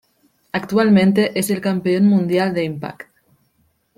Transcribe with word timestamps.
Actualmente 0.51 1.37
es 1.39 1.51
el 1.51 1.61
Campeón 1.61 2.07
Mundial 2.07 2.55
de 2.55 2.63
Impact. 2.63 3.11